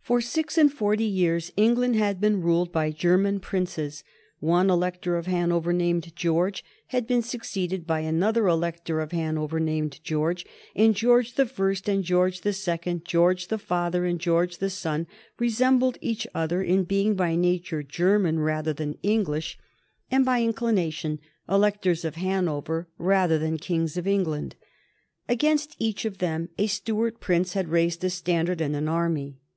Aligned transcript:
For 0.00 0.20
six 0.20 0.56
and 0.56 0.72
forty 0.72 1.02
years 1.02 1.50
England 1.56 1.96
had 1.96 2.20
been 2.20 2.40
ruled 2.42 2.70
by 2.70 2.92
German 2.92 3.40
princes. 3.40 4.04
One 4.38 4.70
Elector 4.70 5.16
of 5.16 5.26
Hanover 5.26 5.72
named 5.72 6.14
George 6.14 6.64
had 6.94 7.08
been 7.08 7.22
succeeded 7.22 7.84
by 7.84 7.98
another 8.02 8.46
Elector 8.46 9.00
of 9.00 9.10
Hanover 9.10 9.58
named 9.58 9.98
George, 10.04 10.46
and 10.76 10.94
George 10.94 11.34
the 11.34 11.44
First 11.44 11.88
and 11.88 12.04
George 12.04 12.42
the 12.42 12.52
Second, 12.52 13.04
George 13.04 13.48
the 13.48 13.58
father 13.58 14.04
and 14.04 14.20
George 14.20 14.58
the 14.58 14.70
son, 14.70 15.08
resembled 15.40 15.98
each 16.00 16.24
other 16.36 16.62
in 16.62 16.84
being 16.84 17.16
by 17.16 17.34
nature 17.34 17.82
German 17.82 18.38
rather 18.38 18.72
than 18.72 18.96
English, 19.02 19.58
and 20.08 20.24
by 20.24 20.40
inclination 20.40 21.18
Electors 21.48 22.04
of 22.04 22.14
Hanover 22.14 22.86
rather 22.96 23.40
than 23.40 23.58
Kings 23.58 23.96
of 23.96 24.06
England. 24.06 24.54
Against 25.28 25.74
each 25.80 26.04
of 26.04 26.18
them 26.18 26.48
a 26.58 26.68
Stuart 26.68 27.18
prince 27.18 27.54
had 27.54 27.66
raised 27.70 28.04
a 28.04 28.10
standard 28.10 28.60
and 28.60 28.76
an 28.76 28.86
army. 28.86 29.36